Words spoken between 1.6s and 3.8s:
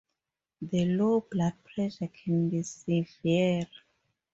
pressure can be severe.